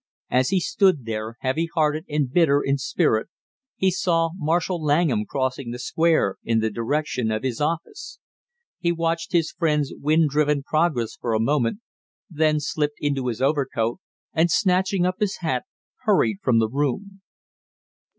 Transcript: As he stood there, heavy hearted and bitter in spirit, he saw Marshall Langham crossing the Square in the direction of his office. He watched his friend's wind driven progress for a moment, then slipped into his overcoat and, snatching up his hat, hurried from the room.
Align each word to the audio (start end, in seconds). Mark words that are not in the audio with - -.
As 0.31 0.49
he 0.49 0.59
stood 0.59 1.05
there, 1.05 1.35
heavy 1.41 1.69
hearted 1.75 2.05
and 2.09 2.33
bitter 2.33 2.59
in 2.63 2.79
spirit, 2.79 3.29
he 3.75 3.91
saw 3.91 4.31
Marshall 4.33 4.81
Langham 4.83 5.25
crossing 5.27 5.69
the 5.69 5.77
Square 5.77 6.37
in 6.43 6.57
the 6.59 6.71
direction 6.71 7.29
of 7.31 7.43
his 7.43 7.61
office. 7.61 8.17
He 8.79 8.91
watched 8.91 9.31
his 9.31 9.51
friend's 9.51 9.93
wind 9.95 10.31
driven 10.31 10.63
progress 10.63 11.15
for 11.15 11.35
a 11.35 11.39
moment, 11.39 11.81
then 12.31 12.59
slipped 12.59 12.97
into 12.97 13.27
his 13.27 13.43
overcoat 13.43 13.99
and, 14.33 14.49
snatching 14.49 15.05
up 15.05 15.19
his 15.19 15.37
hat, 15.41 15.65
hurried 16.03 16.39
from 16.41 16.57
the 16.57 16.67
room. 16.67 17.21